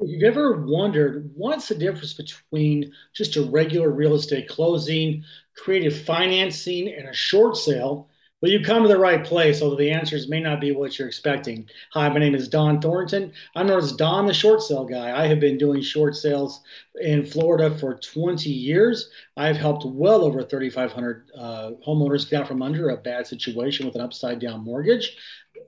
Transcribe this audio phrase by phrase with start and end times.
[0.00, 5.24] If you've ever wondered what's the difference between just a regular real estate closing,
[5.56, 8.08] creative financing, and a short sale,
[8.40, 11.08] well, you come to the right place, although the answers may not be what you're
[11.08, 11.68] expecting.
[11.92, 13.32] Hi, my name is Don Thornton.
[13.56, 15.20] I'm known as Don the Short Sale Guy.
[15.20, 16.60] I have been doing short sales
[17.00, 19.10] in Florida for 20 years.
[19.36, 23.96] I've helped well over 3,500 uh, homeowners get out from under a bad situation with
[23.96, 25.16] an upside down mortgage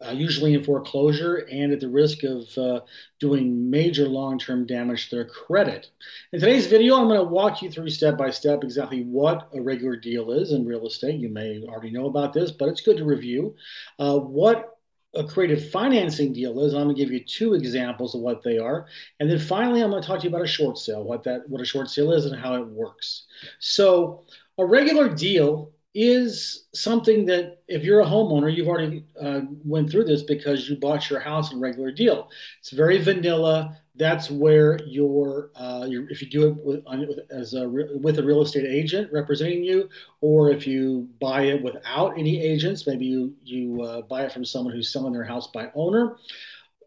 [0.07, 2.81] uh, usually in foreclosure and at the risk of uh,
[3.19, 5.91] doing major long-term damage to their credit.
[6.33, 9.61] In today's video, I'm going to walk you through step by step exactly what a
[9.61, 11.21] regular deal is in real estate.
[11.21, 13.55] You may already know about this, but it's good to review.
[13.99, 14.79] Uh, what
[15.15, 16.73] a creative financing deal is.
[16.73, 18.87] I'm going to give you two examples of what they are,
[19.19, 21.49] and then finally, I'm going to talk to you about a short sale, what that
[21.49, 23.27] what a short sale is, and how it works.
[23.59, 24.25] So,
[24.57, 30.05] a regular deal is something that if you're a homeowner, you've already uh, went through
[30.05, 32.29] this because you bought your house in regular deal.
[32.61, 33.77] It's very vanilla.
[33.97, 38.43] That's where your, uh, your if you do it with, as a, with a real
[38.43, 39.89] estate agent representing you,
[40.21, 44.45] or if you buy it without any agents, maybe you you uh, buy it from
[44.45, 46.17] someone who's selling their house by owner.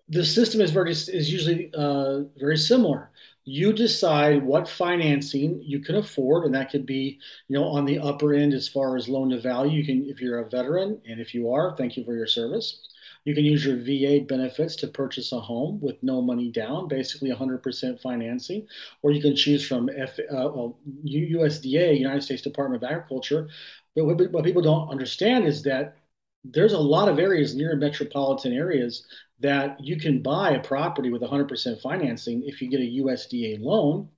[0.09, 3.11] The system is very is usually uh, very similar
[3.45, 7.99] you decide what financing you can afford and that could be you know on the
[7.99, 9.79] upper end as far as loan to value.
[9.79, 12.79] You can if you're a veteran and if you are thank you for your service.
[13.25, 17.31] You can use your va benefits to purchase a home with no money down basically
[17.31, 18.67] 100% financing.
[19.01, 23.47] Or you can choose from F, uh, well, usda united states department of agriculture.
[23.95, 25.97] But what, what people don't understand is that
[26.43, 29.05] there's a lot of areas near metropolitan areas
[29.39, 34.09] that you can buy a property with 100% financing if you get a USDA loan.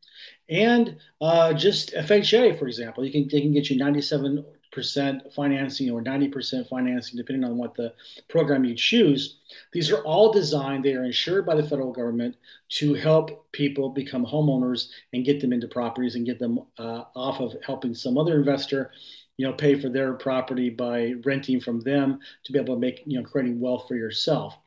[0.49, 6.03] And uh, just FHA, for example, you can they can get you 97% financing or
[6.03, 7.93] 90% financing, depending on what the
[8.29, 9.37] program you choose.
[9.73, 12.35] These are all designed, they are insured by the federal government
[12.69, 17.39] to help people become homeowners and get them into properties and get them uh, off
[17.39, 18.91] of helping some other investor
[19.37, 23.03] you know pay for their property by renting from them to be able to make
[23.05, 24.57] you know creating wealth for yourself.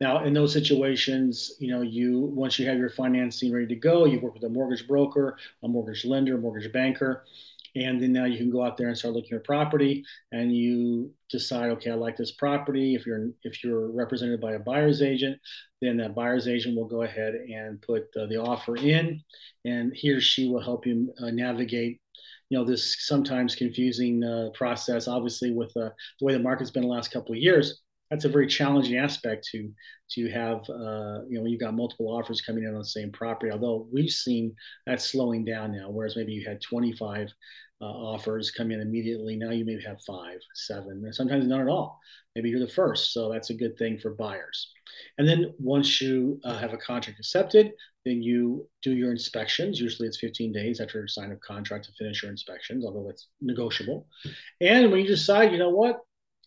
[0.00, 4.04] Now in those situations you know you once you have your financing ready to go
[4.04, 7.24] you work with a mortgage broker a mortgage lender mortgage banker
[7.76, 11.12] and then now you can go out there and start looking at property and you
[11.30, 12.94] decide okay i like this property.
[12.94, 15.40] If you're if you're represented by a buyer's agent
[15.80, 19.22] then that buyer's agent will go ahead and put uh, the offer in
[19.64, 22.00] and he or she will help you uh, navigate
[22.48, 25.08] you know this sometimes confusing uh, process.
[25.08, 28.28] Obviously, with uh, the way the market's been the last couple of years, that's a
[28.28, 29.70] very challenging aspect to
[30.12, 30.58] to have.
[30.68, 33.52] Uh, you know, you've got multiple offers coming in on the same property.
[33.52, 34.54] Although we've seen
[34.86, 37.28] that slowing down now, whereas maybe you had 25
[37.80, 39.36] uh, offers come in immediately.
[39.36, 41.98] Now you maybe have five, seven, and sometimes none at all.
[42.34, 44.70] Maybe you're the first, so that's a good thing for buyers.
[45.18, 47.72] And then once you uh, have a contract accepted,
[48.04, 49.80] then you do your inspections.
[49.80, 53.28] Usually it's 15 days after you sign a contract to finish your inspections, although it's
[53.40, 54.06] negotiable.
[54.60, 56.00] And when you decide, you know what,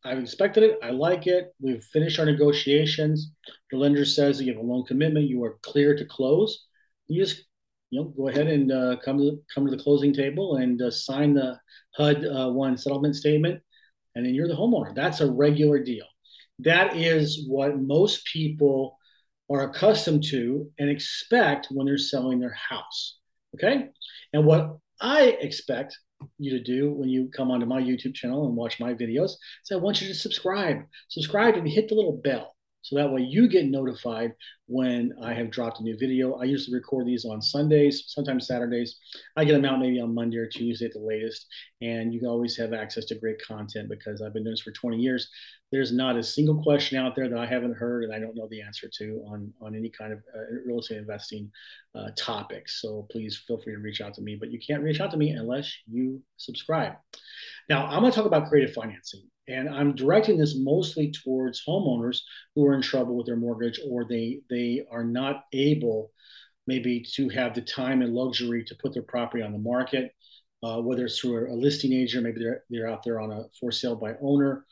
[0.05, 3.31] I've inspected it, I like it, we've finished our negotiations,
[3.71, 6.65] the lender says you have a loan commitment, you are clear to close.
[7.07, 7.43] You just
[7.93, 10.89] you know, go ahead and uh, come to come to the closing table and uh,
[10.89, 11.59] sign the
[11.95, 13.61] HUD uh, one settlement statement,
[14.15, 14.95] and then you're the homeowner.
[14.95, 16.05] That's a regular deal.
[16.57, 18.97] That is what most people
[19.51, 23.19] are accustomed to and expect when they're selling their house.
[23.55, 23.89] Okay,
[24.33, 25.95] and what I expect
[26.39, 29.71] you to do when you come onto my YouTube channel and watch my videos is
[29.71, 30.77] I want you to subscribe,
[31.09, 32.52] subscribe, and hit the little bell
[32.83, 34.33] so that way you get notified
[34.67, 36.33] when I have dropped a new video.
[36.33, 38.97] I usually record these on Sundays, sometimes Saturdays.
[39.37, 41.47] I get them out maybe on Monday or Tuesday at the latest.
[41.81, 44.97] And you always have access to great content because I've been doing this for 20
[44.97, 45.29] years.
[45.71, 48.47] There's not a single question out there that I haven't heard and I don't know
[48.51, 51.49] the answer to on, on any kind of uh, real estate investing
[51.95, 52.81] uh, topics.
[52.81, 55.17] So please feel free to reach out to me, but you can't reach out to
[55.17, 56.93] me unless you subscribe.
[57.69, 59.23] Now, I'm going to talk about creative financing.
[59.47, 62.19] And I'm directing this mostly towards homeowners
[62.55, 66.11] who are in trouble with their mortgage or they they are not able
[66.65, 70.13] maybe to have the time and luxury to put their property on the market,
[70.63, 73.71] uh, whether it's through a, listing agent, maybe they're they're out there on a for
[73.71, 74.65] sale by owner,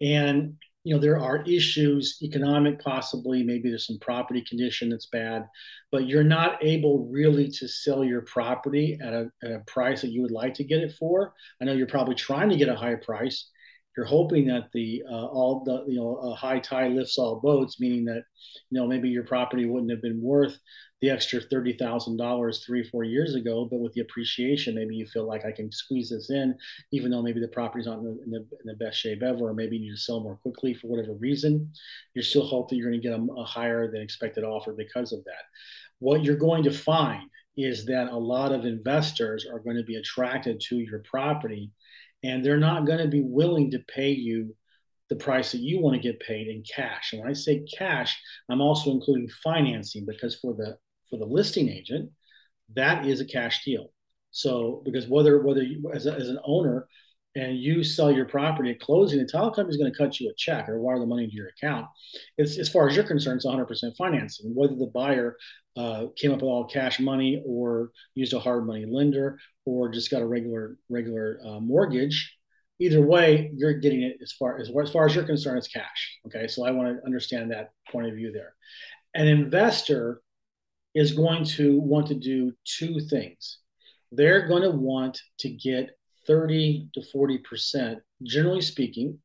[0.00, 0.54] and
[0.84, 5.46] you know there are issues economic possibly maybe there's some property condition that's bad
[5.90, 10.10] but you're not able really to sell your property at a, at a price that
[10.10, 11.32] you would like to get it for.
[11.62, 13.48] I know you're probably trying to get a higher price
[13.96, 17.80] you're hoping that the uh, all the you know a high tide lifts all boats,
[17.80, 18.24] meaning that
[18.70, 20.58] you know maybe your property wouldn't have been worth
[21.00, 25.06] the extra thirty thousand dollars three four years ago, but with the appreciation, maybe you
[25.06, 26.56] feel like I can squeeze this in,
[26.92, 29.48] even though maybe the property's not in the, in the, in the best shape ever,
[29.48, 31.72] or maybe you need to sell more quickly for whatever reason.
[32.14, 35.22] You're still that you're going to get a, a higher than expected offer because of
[35.24, 35.44] that.
[35.98, 39.96] What you're going to find is that a lot of investors are going to be
[39.96, 41.70] attracted to your property
[42.24, 44.54] and they're not going to be willing to pay you
[45.10, 47.12] the price that you want to get paid in cash.
[47.12, 48.18] And when I say cash,
[48.48, 50.78] I'm also including financing because for the
[51.10, 52.10] for the listing agent,
[52.74, 53.92] that is a cash deal.
[54.30, 56.88] So because whether whether you, as, a, as an owner
[57.36, 60.30] and you sell your property at closing, the title company is going to cut you
[60.30, 61.86] a check or wire the money into your account.
[62.38, 64.54] It's as far as you're concerned, it's 100% financing.
[64.54, 65.36] Whether the buyer
[65.76, 70.10] uh, came up with all cash money or used a hard money lender or just
[70.10, 72.36] got a regular regular uh, mortgage,
[72.78, 76.18] either way, you're getting it as far as as far as you're concerned, it's cash.
[76.26, 78.54] Okay, so I want to understand that point of view there.
[79.14, 80.20] An investor
[80.94, 83.58] is going to want to do two things.
[84.12, 85.90] They're going to want to get
[86.26, 89.18] 30 to 40 percent, generally speaking,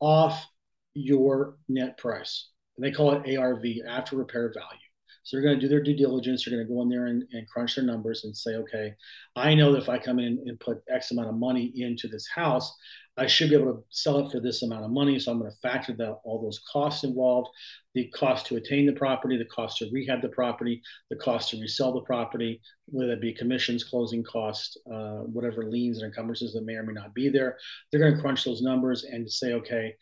[0.00, 0.46] off
[0.94, 2.50] your net price.
[2.76, 4.78] And they call it ARV, after repair value.
[5.24, 6.44] So they're going to do their due diligence.
[6.44, 8.94] They're going to go in there and, and, crunch their numbers and say, okay,
[9.36, 12.26] I know that if I come in and put X amount of money into this
[12.26, 12.74] house,
[13.18, 15.18] I should be able to sell it for this amount of money.
[15.18, 17.50] So I'm going to factor that all those costs involved,
[17.94, 20.80] the cost to attain the property, the cost to rehab the property,
[21.10, 25.98] the cost to resell the property, whether it be commissions, closing costs, uh, whatever liens
[25.98, 27.58] and encumbrances that may or may not be there.
[27.90, 29.94] They're going to crunch those numbers and say, okay,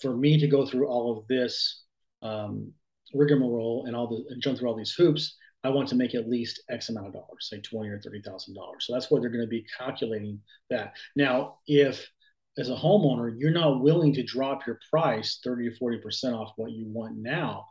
[0.00, 1.84] for me to go through all of this,
[2.22, 2.72] um,
[3.14, 6.28] rigmarole and all the and jump through all these hoops, I want to make at
[6.28, 8.86] least X amount of dollars, say twenty or thirty thousand dollars.
[8.86, 10.40] So that's what they're going to be calculating
[10.70, 10.94] that.
[11.14, 12.10] Now, if
[12.58, 16.52] as a homeowner you're not willing to drop your price thirty to forty percent off
[16.56, 17.66] what you want now,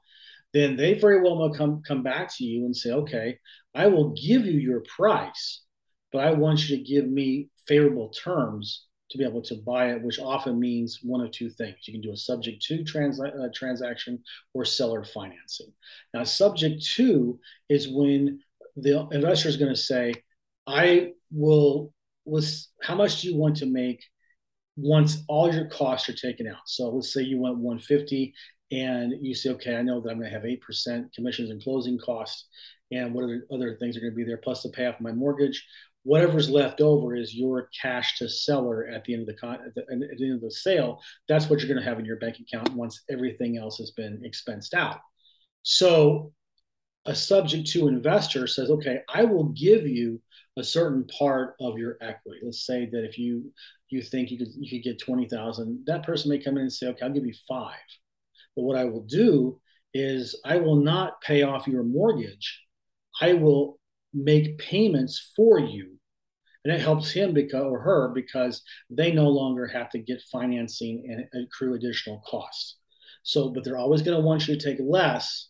[0.53, 3.37] then they very well might come come back to you and say, okay,
[3.75, 5.63] I will give you your price,
[6.11, 10.01] but I want you to give me favorable terms to be able to buy it,
[10.01, 11.75] which often means one of two things.
[11.85, 14.23] You can do a subject to trans- uh, transaction
[14.53, 15.73] or seller financing.
[16.13, 17.39] Now, subject to
[17.69, 18.39] is when
[18.77, 20.13] the investor is going to say,
[20.65, 21.93] I will,
[22.25, 24.01] let's, how much do you want to make
[24.75, 26.61] once all your costs are taken out?
[26.65, 28.33] So let's say you want 150
[28.71, 31.99] and you say, okay, I know that I'm going to have 8% commissions and closing
[31.99, 32.47] costs
[32.91, 35.11] and what other, other things are going to be there, plus the pay off my
[35.11, 35.65] mortgage
[36.03, 39.75] whatever's left over is your cash to seller at the end of the con- at
[39.75, 40.99] the, at the end of the sale.
[41.27, 44.21] That's what you're going to have in your bank account once everything else has been
[44.25, 44.99] expensed out.
[45.63, 46.33] So
[47.05, 50.21] a subject to investor says, okay, I will give you
[50.57, 52.39] a certain part of your equity.
[52.43, 53.51] Let's say that if you
[53.91, 56.73] you think you could you could get twenty thousand, that person may come in and
[56.73, 57.75] say, okay, I'll give you five.
[58.55, 59.59] But what I will do
[59.93, 62.61] is I will not pay off your mortgage.
[63.21, 63.79] I will
[64.13, 65.97] make payments for you
[66.63, 71.27] and it helps him because or her because they no longer have to get financing
[71.33, 72.77] and accrue additional costs
[73.23, 75.49] so but they're always going to want you to take less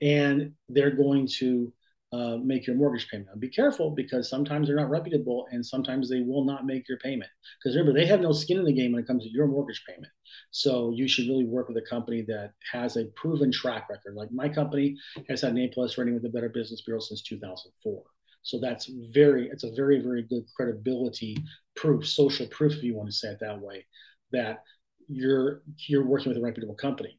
[0.00, 1.72] and they're going to
[2.12, 3.38] uh, make your mortgage payment.
[3.38, 7.30] Be careful because sometimes they're not reputable and sometimes they will not make your payment.
[7.58, 9.82] Because remember, they have no skin in the game when it comes to your mortgage
[9.86, 10.10] payment.
[10.50, 14.14] So you should really work with a company that has a proven track record.
[14.14, 14.96] Like my company
[15.28, 18.02] has had an A plus rating with the Better Business Bureau since 2004.
[18.42, 21.36] So that's very, it's a very, very good credibility
[21.76, 23.84] proof, social proof, if you want to say it that way,
[24.32, 24.62] that
[25.08, 27.18] you're you're working with a reputable company.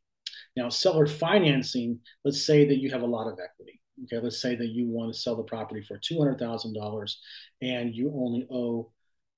[0.55, 4.55] Now, seller financing, let's say that you have a lot of equity Okay, let's say
[4.55, 7.19] that you want to sell the property for two hundred thousand dollars,
[7.61, 8.91] and you only owe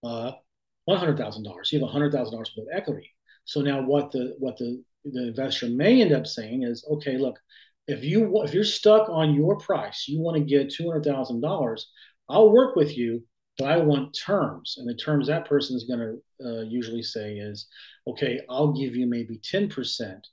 [0.03, 0.33] uh,
[0.85, 1.71] one hundred thousand dollars.
[1.71, 3.09] You have hundred thousand dollars worth of equity.
[3.45, 7.39] So now, what the what the the investor may end up saying is, okay, look,
[7.87, 11.41] if you if you're stuck on your price, you want to get two hundred thousand
[11.41, 11.89] dollars.
[12.29, 13.23] I'll work with you,
[13.57, 17.33] but I want terms, and the terms that person is going to uh, usually say
[17.33, 17.67] is,
[18.07, 20.27] okay, I'll give you maybe ten percent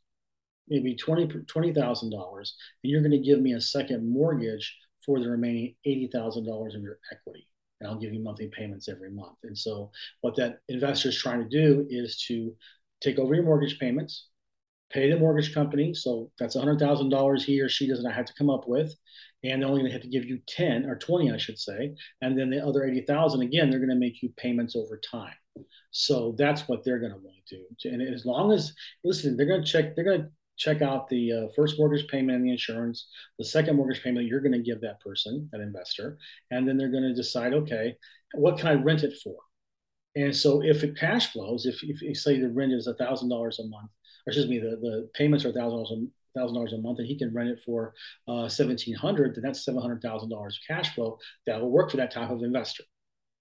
[0.70, 2.46] maybe $20,000, $20, and
[2.82, 7.48] you're going to give me a second mortgage for the remaining $80,000 of your equity.
[7.80, 9.36] And I'll give you monthly payments every month.
[9.44, 12.54] And so, what that investor is trying to do is to
[13.00, 14.28] take over your mortgage payments,
[14.90, 15.94] pay the mortgage company.
[15.94, 18.92] So, that's $100,000 he or she doesn't have to come up with.
[19.44, 21.94] And they're only going to have to give you 10 or 20, I should say.
[22.20, 25.34] And then the other 80,000, again, they're going to make you payments over time.
[25.90, 27.90] So that's what they're going to want to do.
[27.90, 28.72] And as long as,
[29.04, 32.36] listen, they're going to check, they're going to check out the uh, first mortgage payment
[32.36, 36.18] and the insurance, the second mortgage payment you're going to give that person, that investor,
[36.50, 37.96] and then they're going to decide, okay,
[38.34, 39.36] what can I rent it for?
[40.16, 43.28] And so if it cash flows, if, if you say the rent is a thousand
[43.28, 43.90] dollars a month,
[44.26, 45.92] or excuse me, the, the payments are thousand dollars
[46.36, 47.94] thousand dollars a month, and he can rent it for
[48.26, 51.98] uh, seventeen hundred, then that's seven hundred thousand dollars cash flow that will work for
[51.98, 52.84] that type of investor.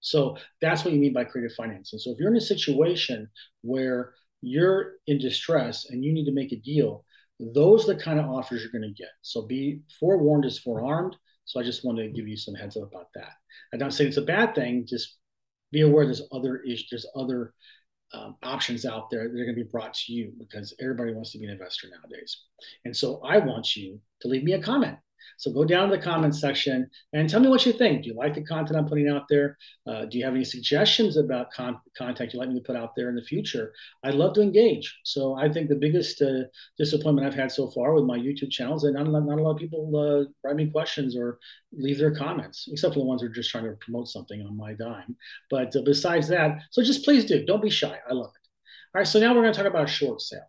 [0.00, 1.98] So that's what you mean by creative financing.
[1.98, 3.28] So if you're in a situation
[3.62, 7.04] where you're in distress and you need to make a deal,
[7.40, 9.10] those are the kind of offers you're going to get.
[9.22, 11.16] So be forewarned is forearmed.
[11.44, 13.32] So I just wanted to give you some heads up about that.
[13.72, 14.86] I'm not saying it's a bad thing.
[14.86, 15.16] Just
[15.72, 17.54] be aware there's other issues, there's other
[18.14, 21.32] um, options out there that are going to be brought to you because everybody wants
[21.32, 22.44] to be an investor nowadays.
[22.84, 24.98] And so I want you to leave me a comment.
[25.36, 28.02] So go down to the comments section and tell me what you think.
[28.02, 29.56] Do you like the content I'm putting out there?
[29.86, 32.94] Uh, do you have any suggestions about con- content you'd like me to put out
[32.96, 33.72] there in the future?
[34.04, 34.98] I'd love to engage.
[35.04, 36.44] So I think the biggest uh,
[36.78, 39.58] disappointment I've had so far with my YouTube channels that not, not a lot of
[39.58, 41.38] people uh, write me questions or
[41.72, 44.56] leave their comments, except for the ones who are just trying to promote something on
[44.56, 45.16] my dime.
[45.50, 47.44] But uh, besides that, so just please do.
[47.44, 47.98] Don't be shy.
[48.08, 48.48] I love it.
[48.94, 50.48] All right, so now we're going to talk about a short sale.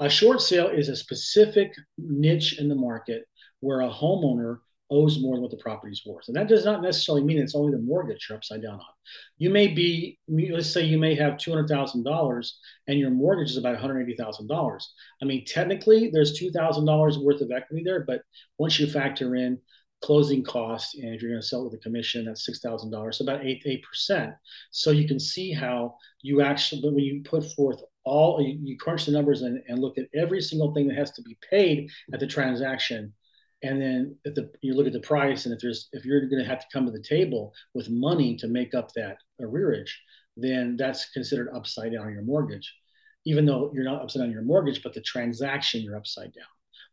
[0.00, 3.26] A short sale is a specific niche in the market
[3.66, 4.58] where a homeowner
[4.90, 6.28] owes more than what the property is worth.
[6.28, 8.94] And that does not necessarily mean it's only the mortgage you're upside down on.
[9.38, 12.50] You may be, let's say you may have $200,000
[12.86, 14.82] and your mortgage is about $180,000.
[15.20, 18.22] I mean, technically there's $2,000 worth of equity there, but
[18.56, 19.58] once you factor in
[20.00, 23.44] closing costs and if you're going to sell with a commission, that's $6,000, so about
[23.44, 24.32] 8, 8%.
[24.70, 29.06] So you can see how you actually, when you put forth all, you, you crunch
[29.06, 32.20] the numbers and, and look at every single thing that has to be paid at
[32.20, 33.12] the transaction,
[33.62, 36.48] and then the, you look at the price and if there's if you're going to
[36.48, 39.90] have to come to the table with money to make up that arrearage
[40.36, 42.74] then that's considered upside down on your mortgage.
[43.24, 46.44] Even though you're not upside down on your mortgage but the transaction you're upside down.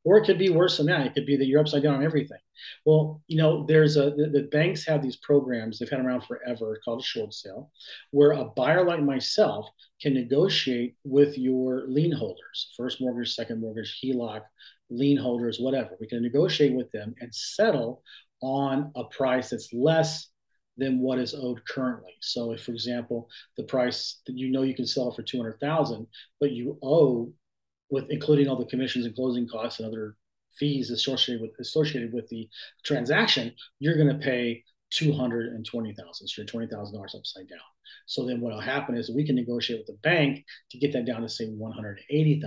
[0.06, 1.06] Or it could be worse than that.
[1.06, 2.40] It could be that you're upside down on everything.
[2.86, 6.80] Well you know there's a the, the banks have these programs they've had around forever
[6.84, 7.72] called a short sale
[8.12, 9.68] where a buyer like myself
[10.02, 14.42] can negotiate with your lien holders first mortgage second mortgage heloc
[14.94, 15.92] lien holders, whatever.
[16.00, 18.04] We can negotiate with them and settle
[18.42, 20.30] on a price that's less
[20.78, 22.14] than what is owed currently.
[22.22, 26.08] So if, for example, the price that you know you can sell for 200,000,
[26.40, 27.32] but you owe
[27.90, 30.16] with including all the commissions and closing costs and other
[30.58, 32.50] fees associated with associated with the
[32.84, 36.28] transaction, you're going to pay 220,000.
[36.28, 37.60] So you're $20,000 upside down.
[38.06, 41.06] So then what will happen is we can negotiate with the bank to get that
[41.06, 42.42] down to say $180,000.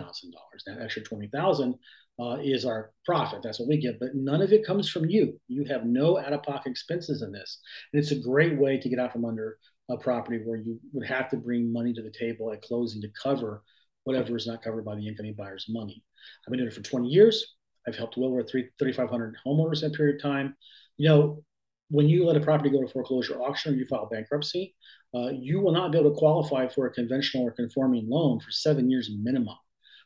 [0.66, 1.74] That extra 20,000
[2.20, 3.42] uh, is our profit.
[3.42, 5.38] That's what we get, but none of it comes from you.
[5.48, 7.60] You have no out of pocket expenses in this.
[7.92, 9.58] And it's a great way to get out from under
[9.90, 13.08] a property where you would have to bring money to the table at closing to
[13.22, 13.62] cover
[14.04, 16.02] whatever is not covered by the incoming buyer's money.
[16.46, 17.56] I've been doing it for 20 years.
[17.86, 20.56] I've helped well over 3,500 homeowners in that period of time.
[20.96, 21.44] You know,
[21.88, 24.74] when you let a property go to foreclosure auction or you file bankruptcy,
[25.14, 28.50] uh, you will not be able to qualify for a conventional or conforming loan for
[28.50, 29.56] seven years minimum.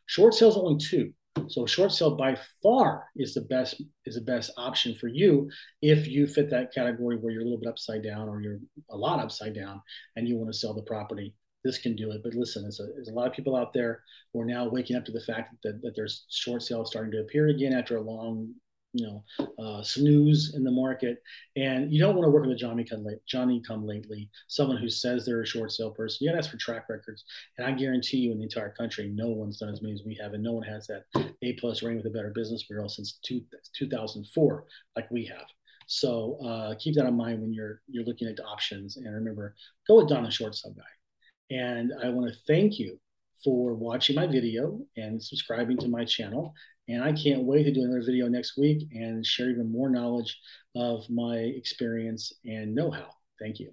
[0.06, 1.12] Short sales only two.
[1.48, 6.08] So short sale by far is the best is the best option for you if
[6.08, 8.58] you fit that category where you're a little bit upside down or you're
[8.90, 9.80] a lot upside down
[10.16, 11.34] and you want to sell the property.
[11.64, 12.22] This can do it.
[12.24, 14.96] But listen, there's a, there's a lot of people out there who are now waking
[14.96, 18.02] up to the fact that, that there's short sales starting to appear again after a
[18.02, 18.54] long
[18.92, 21.22] you know, uh, snooze in the market.
[21.56, 24.78] And you don't want to work with a Johnny come, late, Johnny come lately, someone
[24.78, 26.18] who says they're a short sale person.
[26.20, 27.24] You got to ask for track records.
[27.58, 30.18] And I guarantee you in the entire country, no one's done as many as we
[30.20, 30.34] have.
[30.34, 31.04] And no one has that
[31.42, 33.42] A plus rating with a better business bureau since two,
[33.74, 34.64] 2004,
[34.96, 35.46] like we have.
[35.86, 38.96] So uh, keep that in mind when you're you're looking at options.
[38.96, 39.56] And remember,
[39.88, 41.56] go with Don the Short Sale Guy.
[41.56, 43.00] And I want to thank you
[43.42, 46.54] for watching my video and subscribing to my channel.
[46.90, 50.38] And I can't wait to do another video next week and share even more knowledge
[50.74, 53.06] of my experience and know how.
[53.38, 53.72] Thank you.